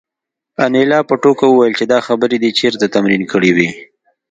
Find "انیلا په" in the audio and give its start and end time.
0.65-1.13